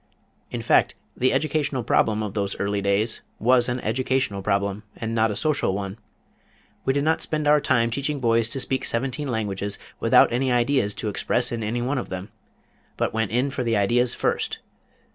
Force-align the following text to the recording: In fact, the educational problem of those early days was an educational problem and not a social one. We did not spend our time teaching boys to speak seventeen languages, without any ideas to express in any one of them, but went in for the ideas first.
In 0.49 0.63
fact, 0.63 0.95
the 1.15 1.31
educational 1.31 1.83
problem 1.83 2.23
of 2.23 2.33
those 2.33 2.55
early 2.59 2.81
days 2.81 3.21
was 3.37 3.69
an 3.69 3.79
educational 3.81 4.41
problem 4.41 4.81
and 4.95 5.13
not 5.13 5.29
a 5.29 5.35
social 5.35 5.75
one. 5.75 5.99
We 6.85 6.91
did 6.91 7.03
not 7.03 7.21
spend 7.21 7.47
our 7.47 7.59
time 7.61 7.91
teaching 7.91 8.19
boys 8.19 8.49
to 8.49 8.59
speak 8.59 8.83
seventeen 8.83 9.27
languages, 9.27 9.77
without 9.99 10.33
any 10.33 10.51
ideas 10.51 10.95
to 10.95 11.07
express 11.07 11.51
in 11.51 11.61
any 11.61 11.83
one 11.83 11.99
of 11.99 12.09
them, 12.09 12.29
but 12.97 13.13
went 13.13 13.29
in 13.29 13.51
for 13.51 13.63
the 13.63 13.77
ideas 13.77 14.15
first. 14.15 14.57